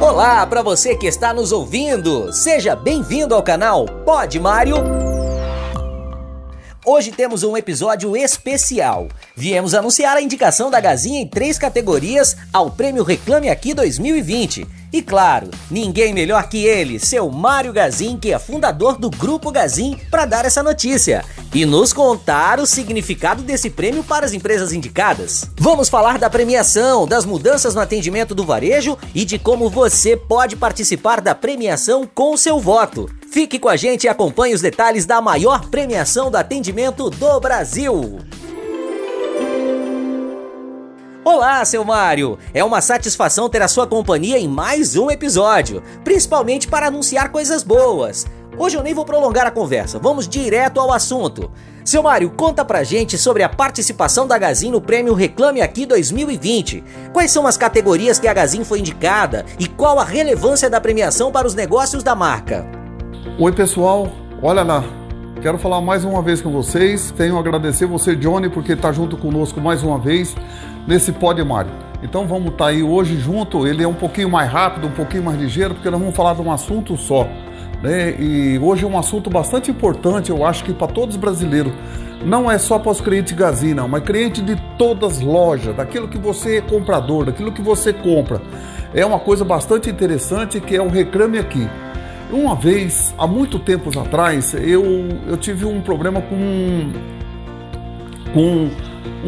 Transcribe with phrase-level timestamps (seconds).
[0.00, 2.32] Olá para você que está nos ouvindo.
[2.32, 4.76] Seja bem-vindo ao canal Pode Mário.
[6.84, 9.08] Hoje temos um episódio especial.
[9.34, 14.66] Viemos anunciar a indicação da Gazinha em três categorias ao Prêmio Reclame Aqui 2020.
[14.94, 19.98] E claro, ninguém melhor que ele, seu Mário Gazin, que é fundador do Grupo Gazin,
[20.08, 25.50] para dar essa notícia e nos contar o significado desse prêmio para as empresas indicadas.
[25.58, 30.54] Vamos falar da premiação, das mudanças no atendimento do varejo e de como você pode
[30.54, 33.10] participar da premiação com seu voto.
[33.32, 38.20] Fique com a gente e acompanhe os detalhes da maior premiação do atendimento do Brasil.
[41.26, 42.38] Olá, seu Mário!
[42.52, 47.62] É uma satisfação ter a sua companhia em mais um episódio, principalmente para anunciar coisas
[47.62, 48.26] boas.
[48.58, 51.50] Hoje eu nem vou prolongar a conversa, vamos direto ao assunto.
[51.82, 56.84] Seu Mário, conta pra gente sobre a participação da Gazin no prêmio Reclame Aqui 2020.
[57.10, 61.32] Quais são as categorias que a Gazin foi indicada e qual a relevância da premiação
[61.32, 62.66] para os negócios da marca?
[63.38, 64.84] Oi, pessoal, olha lá.
[65.40, 67.10] Quero falar mais uma vez com vocês.
[67.16, 70.34] Tenho a agradecer você, Johnny, porque está junto conosco mais uma vez
[70.86, 71.70] nesse Pod Mário.
[72.02, 73.66] Então vamos estar tá aí hoje junto.
[73.66, 76.42] Ele é um pouquinho mais rápido, um pouquinho mais ligeiro, porque nós vamos falar de
[76.42, 77.26] um assunto só.
[77.82, 78.14] Né?
[78.18, 81.72] E hoje é um assunto bastante importante, eu acho que para todos os brasileiros.
[82.24, 86.16] Não é só para os clientes Gazina, mas cliente de todas as lojas, daquilo que
[86.16, 88.40] você é comprador, daquilo que você compra.
[88.94, 91.68] É uma coisa bastante interessante que é o Reclame Aqui.
[92.32, 94.82] Uma vez, há muito tempos atrás, eu,
[95.26, 96.92] eu tive um problema com,
[98.32, 98.70] com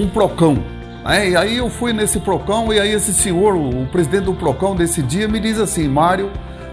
[0.00, 0.75] um Procão.
[1.06, 1.30] Né?
[1.30, 5.02] E aí eu fui nesse Procão e aí esse senhor, o presidente do Procão desse
[5.02, 6.30] dia, me diz assim, Mário,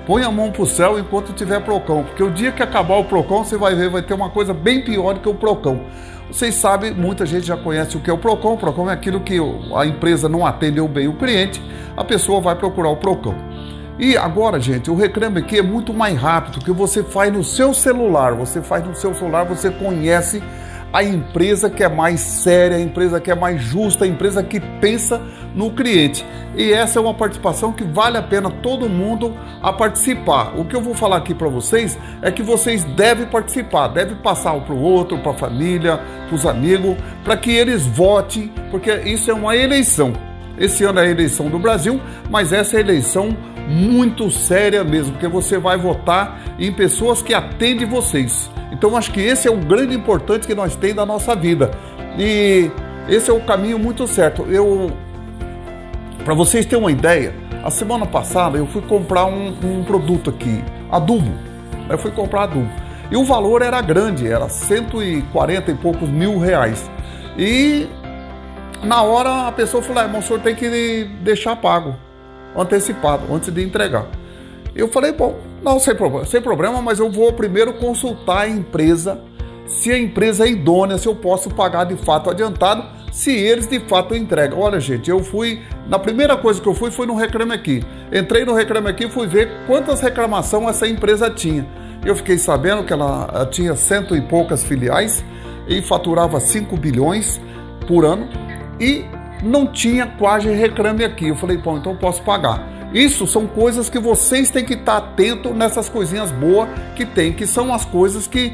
[0.08, 3.44] põe a mão pro céu enquanto tiver Procão, porque o dia que acabar o Procão,
[3.44, 5.82] você vai ver, vai ter uma coisa bem pior do que o Procão.
[6.32, 8.54] Vocês sabem, muita gente já conhece o que é o Procão.
[8.54, 9.38] O Procão é aquilo que
[9.76, 11.62] a empresa não atendeu bem o cliente,
[11.96, 13.36] a pessoa vai procurar o Procão.
[14.00, 17.72] E agora, gente, o Reclame Aqui é muito mais rápido, que você faz no seu
[17.76, 18.34] celular.
[18.34, 20.42] Você faz no seu celular, você conhece
[20.94, 24.60] a empresa que é mais séria, a empresa que é mais justa, a empresa que
[24.60, 25.20] pensa
[25.56, 26.24] no cliente.
[26.56, 30.54] E essa é uma participação que vale a pena todo mundo a participar.
[30.56, 34.54] O que eu vou falar aqui para vocês é que vocês devem participar, devem passar
[34.54, 38.94] um para o outro, para a família, para os amigos, para que eles votem, porque
[39.06, 40.14] isso é uma eleição.
[40.60, 42.00] Esse ano é a eleição do Brasil,
[42.30, 43.36] mas essa é a eleição
[43.68, 48.53] muito séria mesmo, porque você vai votar em pessoas que atendem vocês.
[48.74, 51.72] Então acho que esse é o grande importante que nós temos da nossa vida.
[52.18, 52.70] E
[53.08, 54.44] esse é o caminho muito certo.
[54.50, 54.92] Eu
[56.26, 60.64] para vocês terem uma ideia, a semana passada eu fui comprar um, um produto aqui,
[60.92, 61.32] adubo.
[61.90, 62.70] Eu fui comprar adubo.
[63.12, 66.90] E o valor era grande, era 140 e poucos mil reais.
[67.38, 67.88] E
[68.84, 71.96] na hora a pessoa falou: ah, o senhor tem que deixar pago
[72.56, 74.08] antecipado, antes de entregar.
[74.76, 79.22] Eu falei, bom, não, sem problema, sem problema, mas eu vou primeiro consultar a empresa,
[79.66, 83.80] se a empresa é idônea, se eu posso pagar de fato adiantado, se eles de
[83.80, 84.60] fato entregam.
[84.60, 87.82] Olha, gente, eu fui, na primeira coisa que eu fui foi no Reclame Aqui.
[88.12, 91.66] Entrei no Reclame Aqui e fui ver quantas reclamações essa empresa tinha.
[92.06, 95.24] Eu fiquei sabendo que ela, tinha cento e poucas filiais
[95.68, 97.40] e faturava 5 bilhões
[97.88, 98.28] por ano
[98.80, 99.06] e
[99.42, 101.30] não tinha quase reclame aqui.
[101.30, 102.68] Eu falei, pô, então eu posso pagar.
[102.94, 107.48] Isso são coisas que vocês têm que estar atento nessas coisinhas boas que tem, que
[107.48, 108.54] são as coisas que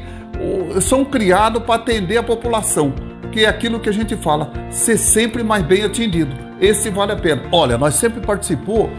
[0.80, 2.94] são criadas para atender a população,
[3.30, 6.34] que é aquilo que a gente fala, ser sempre mais bem atendido.
[6.58, 7.42] Esse vale a pena.
[7.52, 8.90] Olha, nós sempre participou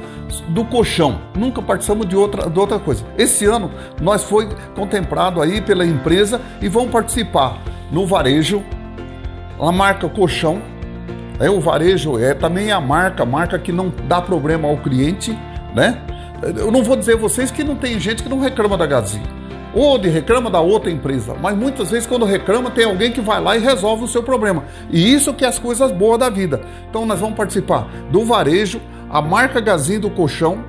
[0.50, 3.04] do colchão, nunca participamos de outra, de outra coisa.
[3.18, 7.58] Esse ano nós foi contemplado aí pela empresa e vamos participar
[7.92, 8.64] no varejo,
[9.60, 10.62] a marca colchão,
[11.42, 15.38] é, o varejo é também a marca, marca que não dá problema ao cliente,
[15.74, 16.00] né?
[16.58, 19.22] Eu não vou dizer a vocês que não tem gente que não reclama da Gazi,
[19.74, 23.42] ou de reclama da outra empresa, mas muitas vezes quando reclama tem alguém que vai
[23.42, 24.66] lá e resolve o seu problema.
[24.90, 26.62] E isso que é as coisas boas da vida.
[26.90, 28.80] Então nós vamos participar do varejo,
[29.10, 30.64] a marca Gazin do colchão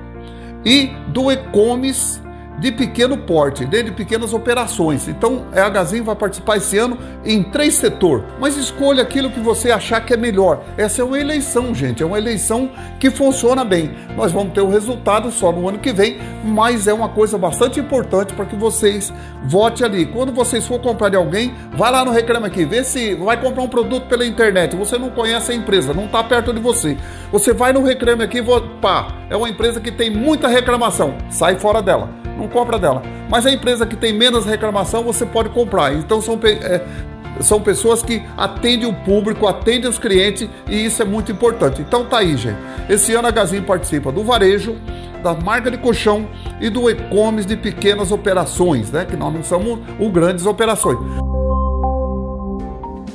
[0.65, 2.22] e do e-commerce
[2.57, 5.07] de pequeno porte, de pequenas operações.
[5.07, 9.71] Então, a Gazin vai participar esse ano em três setores, mas escolha aquilo que você
[9.71, 10.63] achar que é melhor.
[10.77, 12.69] Essa é uma eleição, gente, é uma eleição
[12.99, 13.91] que funciona bem.
[14.15, 17.79] Nós vamos ter o resultado só no ano que vem, mas é uma coisa bastante
[17.79, 19.11] importante para que vocês
[19.45, 20.05] votem ali.
[20.05, 23.63] Quando vocês for comprar de alguém, vai lá no Reclame Aqui, vê se vai comprar
[23.63, 26.97] um produto pela internet, você não conhece a empresa, não está perto de você.
[27.31, 28.41] Você vai no Reclame Aqui,
[28.81, 33.01] pá, é uma empresa que tem muita reclamação, sai fora dela não compra dela.
[33.29, 35.93] Mas a empresa que tem menos reclamação, você pode comprar.
[35.93, 36.81] Então são é,
[37.39, 41.81] são pessoas que atendem o público, atendem os clientes e isso é muito importante.
[41.81, 42.57] Então tá aí, gente.
[42.89, 44.75] Esse ano a Gazin participa do varejo,
[45.23, 46.27] da marca de colchão
[46.59, 49.05] e do e-commerce de pequenas operações, né?
[49.05, 50.99] Que nós não somos o grandes operações.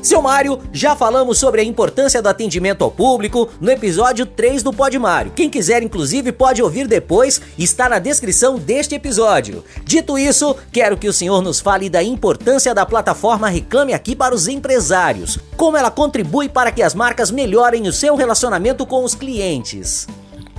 [0.00, 4.72] Seu Mário, já falamos sobre a importância do atendimento ao público no episódio 3 do
[4.72, 5.32] Pod Mário.
[5.32, 9.64] Quem quiser, inclusive, pode ouvir depois, está na descrição deste episódio.
[9.84, 14.34] Dito isso, quero que o senhor nos fale da importância da plataforma Reclame Aqui para
[14.34, 15.38] os empresários.
[15.56, 20.06] Como ela contribui para que as marcas melhorem o seu relacionamento com os clientes.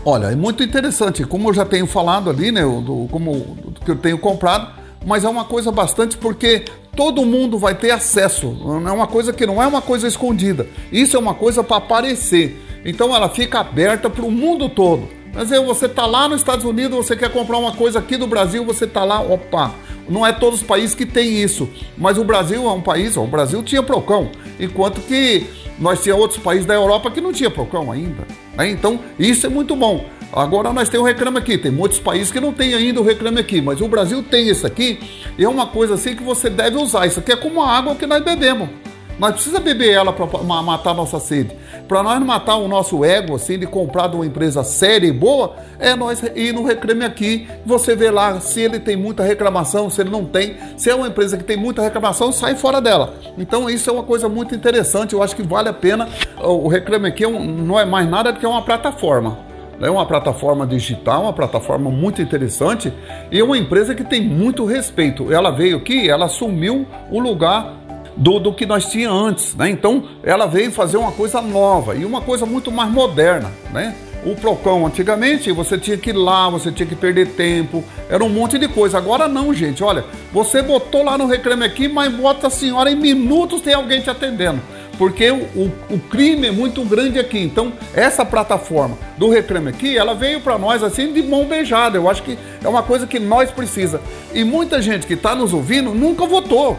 [0.04, 3.92] Olha, é muito interessante, como eu já tenho falado ali, né, do, como do que
[3.92, 4.74] eu tenho comprado,
[5.06, 6.66] mas é uma coisa bastante porque
[7.00, 8.58] todo mundo vai ter acesso.
[8.86, 10.68] É uma coisa que não é uma coisa escondida.
[10.92, 12.62] Isso é uma coisa para aparecer.
[12.84, 15.08] Então ela fica aberta para o mundo todo.
[15.34, 18.28] Mas aí você tá lá nos Estados Unidos, você quer comprar uma coisa aqui do
[18.28, 19.72] Brasil, você tá lá, opa.
[20.10, 23.24] Não é todos os países que tem isso, mas o Brasil é um país, ó,
[23.24, 24.30] o Brasil tinha Procão,
[24.60, 25.46] enquanto que
[25.78, 28.28] nós tinha outros países da Europa que não tinha Procão ainda.
[28.58, 28.72] Né?
[28.72, 30.04] Então isso é muito bom.
[30.32, 33.40] Agora nós temos o Reclame Aqui, tem muitos países que não tem ainda o Reclame
[33.40, 35.00] Aqui, mas o Brasil tem isso aqui
[35.38, 37.08] e é uma coisa assim que você deve usar.
[37.08, 38.70] Isso aqui é como a água que nós bebemos.
[39.18, 40.26] Nós precisamos beber ela para
[40.64, 41.54] matar a nossa sede.
[41.90, 45.56] Para nós matar o nosso ego, assim, de comprar de uma empresa séria e boa,
[45.78, 47.46] é nós ir no Reclame Aqui.
[47.66, 50.56] Você vê lá se ele tem muita reclamação, se ele não tem.
[50.78, 53.16] Se é uma empresa que tem muita reclamação, sai fora dela.
[53.38, 55.14] Então isso é uma coisa muito interessante.
[55.14, 56.08] Eu acho que vale a pena.
[56.42, 59.49] O Reclame Aqui é não é mais nada do que uma plataforma
[59.82, 62.92] é uma plataforma digital, uma plataforma muito interessante
[63.32, 65.32] e é uma empresa que tem muito respeito.
[65.32, 67.76] Ela veio aqui, ela assumiu o lugar
[68.16, 69.70] do, do que nós tínhamos antes, né?
[69.70, 73.96] Então ela veio fazer uma coisa nova e uma coisa muito mais moderna, né?
[74.26, 78.28] O Procão antigamente você tinha que ir lá, você tinha que perder tempo, era um
[78.28, 78.98] monte de coisa.
[78.98, 79.82] Agora não, gente.
[79.82, 80.04] Olha,
[80.34, 84.10] você botou lá no Reclame Aqui, mas bota a senhora em minutos tem alguém te
[84.10, 84.60] atendendo
[85.00, 87.40] porque o, o, crime é muito grande aqui.
[87.40, 91.98] Então, essa plataforma do Reclame Aqui, ela veio para nós assim de mão beijada.
[91.98, 94.02] Eu acho que é uma coisa que nós precisa.
[94.34, 96.78] E muita gente que está nos ouvindo nunca votou.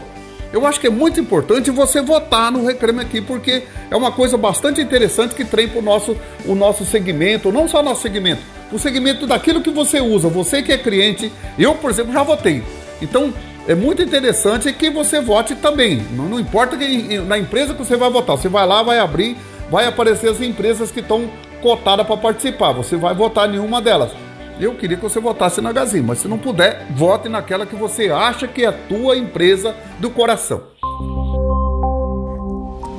[0.53, 4.37] Eu acho que é muito importante você votar no Reclame Aqui, porque é uma coisa
[4.37, 6.15] bastante interessante que trem para o nosso,
[6.45, 10.29] o nosso segmento, não só o nosso segmento, o segmento daquilo que você usa.
[10.29, 12.61] Você que é cliente, eu, por exemplo, já votei.
[13.01, 13.33] Então,
[13.71, 16.05] é muito interessante que você vote também.
[16.11, 19.37] Não, não importa que, na empresa que você vai votar, você vai lá, vai abrir,
[19.69, 21.29] vai aparecer as empresas que estão
[21.61, 22.73] cotadas para participar.
[22.73, 24.11] Você vai votar em uma delas.
[24.59, 28.11] Eu queria que você votasse na Gazin, mas se não puder, vote naquela que você
[28.11, 30.70] acha que é a tua empresa do coração.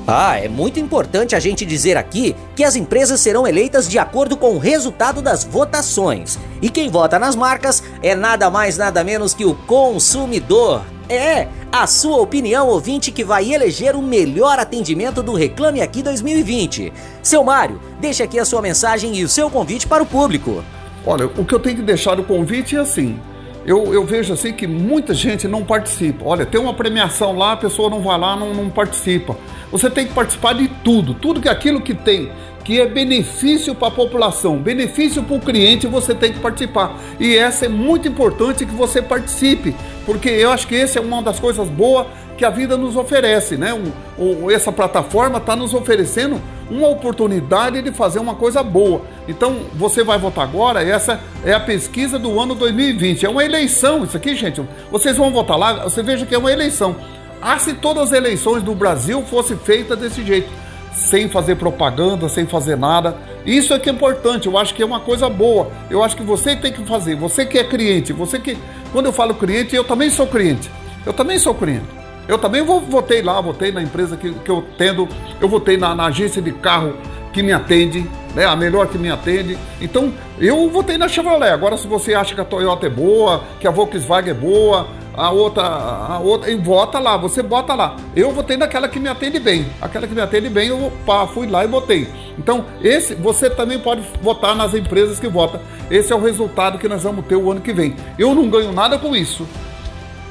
[0.06, 4.36] Ah, é muito importante a gente dizer aqui que as empresas serão eleitas de acordo
[4.36, 6.38] com o resultado das votações.
[6.60, 10.82] E quem vota nas marcas é nada mais nada menos que o consumidor.
[11.08, 16.92] É, a sua opinião ouvinte que vai eleger o melhor atendimento do Reclame Aqui 2020.
[17.22, 20.64] Seu Mário, deixe aqui a sua mensagem e o seu convite para o público.
[21.06, 23.18] Olha, o que eu tenho que deixar o convite é assim:
[23.64, 26.24] eu, eu, vejo assim que muita gente não participa.
[26.24, 29.36] Olha, tem uma premiação lá, a pessoa não vai lá, não, não participa.
[29.72, 32.30] Você tem que participar de tudo, tudo que aquilo que tem
[32.64, 36.96] que é benefício para a população, benefício para o cliente, você tem que participar.
[37.18, 39.74] E essa é muito importante que você participe,
[40.06, 43.56] porque eu acho que essa é uma das coisas boas que a vida nos oferece,
[43.56, 43.72] né?
[44.18, 46.40] Um, essa plataforma está nos oferecendo
[46.70, 49.02] uma oportunidade de fazer uma coisa boa.
[49.28, 53.26] Então, você vai votar agora, essa é a pesquisa do ano 2020.
[53.26, 54.62] É uma eleição, isso aqui, gente.
[54.90, 56.96] Vocês vão votar lá, você veja que é uma eleição.
[57.42, 60.48] Ah, se todas as eleições do Brasil fossem feitas desse jeito,
[60.94, 63.16] sem fazer propaganda, sem fazer nada.
[63.44, 65.70] Isso é que é importante, eu acho que é uma coisa boa.
[65.90, 68.56] Eu acho que você tem que fazer, você que é cliente, você que.
[68.92, 70.70] Quando eu falo cliente, eu também sou cliente.
[71.04, 71.86] Eu também sou cliente.
[72.28, 75.08] Eu também votei lá, votei na empresa que, que eu tendo,
[75.40, 76.94] eu votei na, na agência de carro
[77.32, 78.44] que me atende, né?
[78.44, 79.58] A melhor que me atende.
[79.80, 81.50] Então, eu votei na Chevrolet.
[81.50, 85.30] Agora, se você acha que a Toyota é boa, que a Volkswagen é boa, a
[85.30, 87.96] outra, a outra, e vota lá, você bota lá.
[88.16, 89.66] Eu votei naquela que me atende bem.
[89.80, 92.08] Aquela que me atende bem, eu pá, fui lá e votei.
[92.38, 95.60] Então, esse você também pode votar nas empresas que votam.
[95.90, 97.94] Esse é o resultado que nós vamos ter o ano que vem.
[98.18, 99.46] Eu não ganho nada com isso.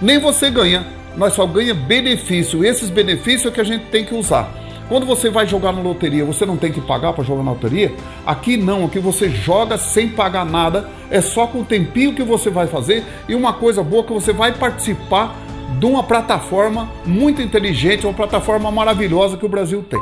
[0.01, 0.85] Nem você ganha.
[1.15, 2.63] Nós só ganha benefício.
[2.63, 4.61] Esses benefícios é que a gente tem que usar.
[4.91, 7.95] Quando você vai jogar na loteria, você não tem que pagar para jogar na loteria?
[8.25, 12.50] Aqui não, aqui você joga sem pagar nada, é só com o tempinho que você
[12.50, 15.33] vai fazer e uma coisa boa que você vai participar
[15.79, 20.01] de uma plataforma muito inteligente, uma plataforma maravilhosa que o Brasil tem.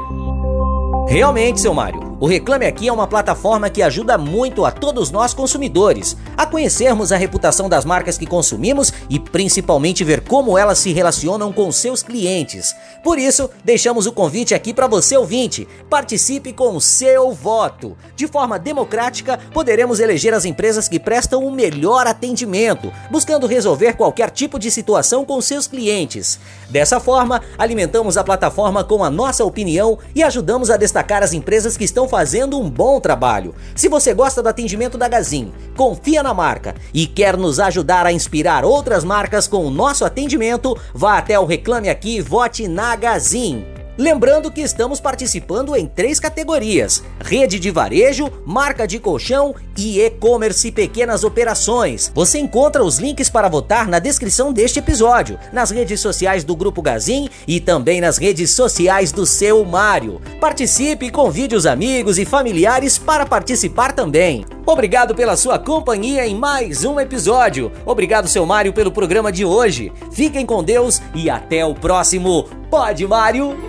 [1.07, 5.33] Realmente, seu Mário, O Reclame Aqui é uma plataforma que ajuda muito a todos nós
[5.33, 10.91] consumidores a conhecermos a reputação das marcas que consumimos e principalmente ver como elas se
[10.91, 12.75] relacionam com seus clientes.
[13.03, 15.65] Por isso, deixamos o convite aqui para você ouvinte.
[15.89, 17.95] Participe com o seu voto.
[18.17, 24.29] De forma democrática, poderemos eleger as empresas que prestam o melhor atendimento, buscando resolver qualquer
[24.29, 26.37] tipo de situação com seus clientes.
[26.69, 31.77] Dessa forma, alimentamos a plataforma com a nossa opinião e ajudamos a destacar as empresas
[31.77, 33.55] que estão fazendo um bom trabalho.
[33.75, 38.11] Se você gosta do atendimento da Gazin, confia na marca e quer nos ajudar a
[38.11, 42.95] inspirar outras marcas com o nosso atendimento, vá até o Reclame Aqui e vote na
[42.95, 43.78] Gazin.
[43.99, 50.71] Lembrando que estamos participando em três categorias: rede de varejo, marca de colchão e e-commerce
[50.71, 52.09] pequenas operações.
[52.15, 56.81] Você encontra os links para votar na descrição deste episódio, nas redes sociais do Grupo
[56.81, 60.21] Gazin e também nas redes sociais do seu Mário.
[60.39, 64.45] Participe e convide os amigos e familiares para participar também.
[64.65, 67.69] Obrigado pela sua companhia em mais um episódio.
[67.85, 69.91] Obrigado, seu Mário, pelo programa de hoje.
[70.09, 72.47] Fiquem com Deus e até o próximo.
[72.69, 73.68] Pode, Mário!